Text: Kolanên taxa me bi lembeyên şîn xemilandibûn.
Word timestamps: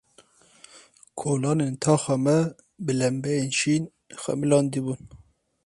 Kolanên 1.19 1.73
taxa 1.81 2.15
me 2.25 2.35
bi 2.83 2.91
lembeyên 2.99 3.49
şîn 3.59 3.83
xemilandibûn. 4.21 5.01